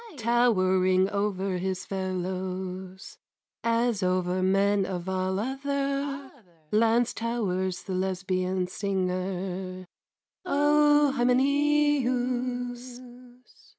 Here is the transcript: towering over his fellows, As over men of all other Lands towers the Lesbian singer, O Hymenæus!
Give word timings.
towering 0.17 1.07
over 1.11 1.59
his 1.59 1.85
fellows, 1.85 3.19
As 3.63 4.01
over 4.01 4.41
men 4.41 4.83
of 4.83 5.07
all 5.07 5.37
other 5.39 6.31
Lands 6.71 7.13
towers 7.13 7.83
the 7.83 7.93
Lesbian 7.93 8.65
singer, 8.65 9.85
O 10.43 11.13
Hymenæus! 11.15 12.97